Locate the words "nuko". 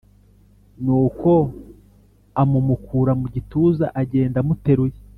0.83-1.31